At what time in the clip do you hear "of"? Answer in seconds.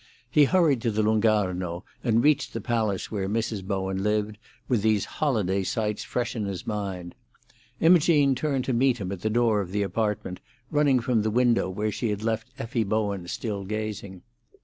9.61-9.69